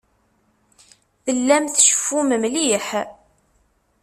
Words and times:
Tellam 1.23 1.65
tceffum 1.67 2.29
mliḥ. 2.43 2.87